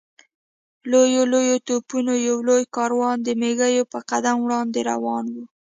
لویو 0.91 1.23
لویو 1.33 1.57
توپونو 1.67 2.13
یو 2.27 2.37
لوی 2.47 2.63
کاروان 2.75 3.17
د 3.23 3.27
مېږي 3.41 3.81
په 3.91 3.99
قدم 4.09 4.37
وړاندې 4.41 4.79
روان 4.91 5.25
و. 5.33 5.35